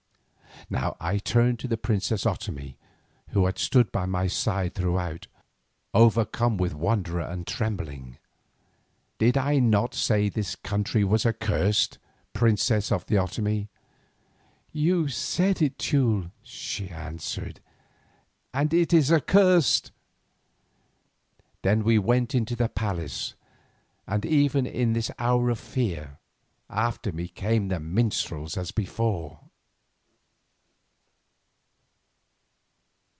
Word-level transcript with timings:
Now, 0.69 0.95
I 1.01 1.17
turned 1.17 1.57
to 1.59 1.67
the 1.67 1.75
princess 1.75 2.23
Otomie, 2.25 2.75
who 3.29 3.45
had 3.47 3.57
stood 3.57 3.91
by 3.91 4.05
my 4.05 4.27
side 4.27 4.73
throughout, 4.75 5.27
overcome 5.93 6.55
with 6.55 6.73
wonder 6.75 7.19
and 7.19 7.45
trembling. 7.47 8.19
"Did 9.17 9.37
I 9.37 9.57
not 9.59 9.93
say 9.95 10.29
that 10.29 10.35
this 10.35 10.55
country 10.55 11.03
was 11.03 11.25
accursed, 11.25 11.97
princess 12.33 12.89
of 12.91 13.05
the 13.07 13.15
Otomie?" 13.15 13.67
"You 14.71 15.07
said 15.09 15.61
it, 15.63 15.77
Teule," 15.79 16.31
she 16.43 16.89
answered, 16.89 17.59
"and 18.53 18.71
it 18.73 18.93
is 18.93 19.11
accursed." 19.11 19.91
Then 21.63 21.83
we 21.83 21.97
went 21.99 22.33
into 22.35 22.55
the 22.55 22.69
palace, 22.69 23.33
and 24.07 24.25
even 24.25 24.65
in 24.67 24.93
this 24.93 25.09
hour 25.19 25.49
of 25.49 25.59
fear, 25.59 26.19
after 26.69 27.11
me 27.11 27.27
came 27.27 27.67
the 27.67 27.79
minstrels 27.79 28.55
as 28.57 28.71
before. 28.71 29.39